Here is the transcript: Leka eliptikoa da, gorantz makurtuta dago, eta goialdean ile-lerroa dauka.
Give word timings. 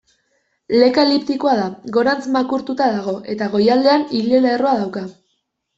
Leka 0.75 1.03
eliptikoa 1.09 1.53
da, 1.59 1.67
gorantz 1.99 2.25
makurtuta 2.39 2.91
dago, 2.97 3.15
eta 3.35 3.53
goialdean 3.59 4.09
ile-lerroa 4.23 4.79
dauka. 4.83 5.11